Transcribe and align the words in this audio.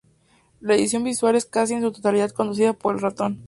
La 0.61 0.73
edición 0.73 1.03
visual 1.03 1.35
es 1.35 1.45
casi 1.45 1.75
en 1.75 1.83
su 1.83 1.91
totalidad 1.91 2.31
conducida 2.31 2.73
por 2.73 2.95
el 2.95 3.01
ratón. 3.01 3.39